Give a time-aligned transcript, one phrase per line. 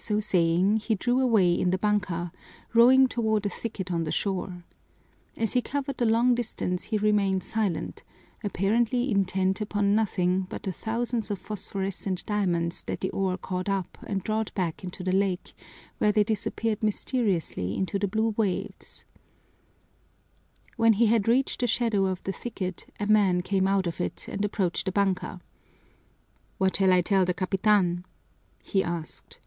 [0.00, 2.30] So saying, he drew away in the banka,
[2.72, 4.62] rowing toward a thicket on the shore.
[5.36, 8.04] As he covered the long distance he remained silent,
[8.44, 13.98] apparently intent upon nothing but the thousands of phosphorescent diamonds that the oar caught up
[14.06, 15.52] and dropped back into the lake,
[15.98, 19.04] where they disappeared mysteriously into the blue waves.
[20.76, 24.28] When he had reached the shadow of the thicket a man came out of it
[24.28, 25.40] and approached the banka.
[26.56, 28.04] "What shall I tell the capitan?"
[28.62, 29.40] he asked.